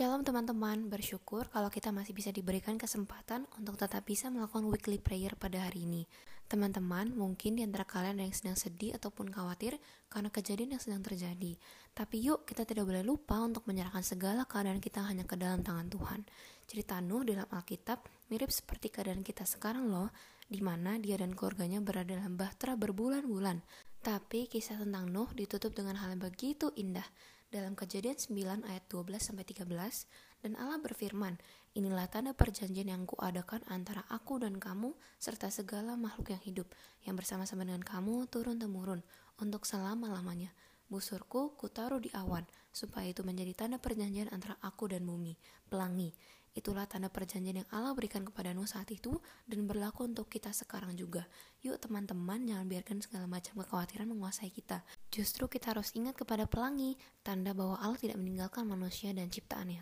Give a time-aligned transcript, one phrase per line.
[0.00, 5.36] Shalom teman-teman, bersyukur kalau kita masih bisa diberikan kesempatan untuk tetap bisa melakukan weekly prayer
[5.36, 6.08] pada hari ini.
[6.48, 9.76] Teman-teman, mungkin di antara kalian ada yang sedang sedih ataupun khawatir
[10.08, 11.52] karena kejadian yang sedang terjadi.
[11.92, 15.92] Tapi yuk, kita tidak boleh lupa untuk menyerahkan segala keadaan kita hanya ke dalam tangan
[15.92, 16.24] Tuhan.
[16.64, 18.00] Cerita Nuh dalam Alkitab
[18.32, 20.08] mirip seperti keadaan kita sekarang loh,
[20.48, 23.60] di mana dia dan keluarganya berada dalam bahtera berbulan-bulan.
[24.00, 27.04] Tapi kisah tentang Nuh ditutup dengan hal yang begitu indah
[27.50, 29.66] dalam kejadian 9 ayat 12 sampai 13
[30.46, 31.34] dan Allah berfirman,
[31.74, 36.68] inilah tanda perjanjian yang kuadakan antara aku dan kamu serta segala makhluk yang hidup
[37.02, 39.02] yang bersama-sama dengan kamu turun temurun
[39.42, 40.54] untuk selama-lamanya.
[40.90, 42.42] Busurku kutaruh di awan
[42.74, 45.38] supaya itu menjadi tanda perjanjian antara aku dan bumi,
[45.70, 46.10] pelangi.
[46.50, 50.98] Itulah tanda perjanjian yang Allah berikan kepada Nuh saat itu dan berlaku untuk kita sekarang
[50.98, 51.30] juga.
[51.62, 54.82] Yuk teman-teman jangan biarkan segala macam kekhawatiran menguasai kita.
[55.14, 59.78] Justru kita harus ingat kepada pelangi, tanda bahwa Allah tidak meninggalkan manusia dan ciptaannya.